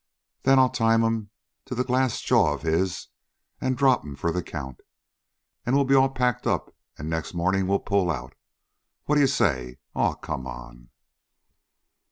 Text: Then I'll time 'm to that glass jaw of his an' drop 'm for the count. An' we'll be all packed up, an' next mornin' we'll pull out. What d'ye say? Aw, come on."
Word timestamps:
Then 0.41 0.57
I'll 0.57 0.71
time 0.71 1.03
'm 1.03 1.29
to 1.65 1.75
that 1.75 1.85
glass 1.85 2.21
jaw 2.21 2.55
of 2.55 2.63
his 2.63 3.09
an' 3.59 3.75
drop 3.75 4.03
'm 4.03 4.15
for 4.15 4.31
the 4.31 4.41
count. 4.41 4.79
An' 5.63 5.75
we'll 5.75 5.85
be 5.85 5.93
all 5.93 6.09
packed 6.09 6.47
up, 6.47 6.75
an' 6.97 7.07
next 7.07 7.35
mornin' 7.35 7.67
we'll 7.67 7.77
pull 7.77 8.09
out. 8.09 8.33
What 9.05 9.17
d'ye 9.17 9.27
say? 9.27 9.77
Aw, 9.93 10.15
come 10.15 10.47
on." 10.47 10.89